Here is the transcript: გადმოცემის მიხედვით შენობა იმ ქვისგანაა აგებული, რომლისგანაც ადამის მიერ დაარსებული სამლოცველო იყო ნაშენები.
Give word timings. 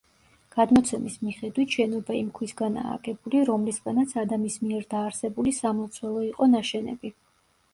გადმოცემის 0.53 1.17
მიხედვით 1.25 1.75
შენობა 1.79 2.15
იმ 2.19 2.31
ქვისგანაა 2.39 2.95
აგებული, 2.95 3.41
რომლისგანაც 3.51 4.15
ადამის 4.23 4.57
მიერ 4.65 4.89
დაარსებული 4.95 5.55
სამლოცველო 5.61 6.25
იყო 6.31 6.49
ნაშენები. 6.57 7.15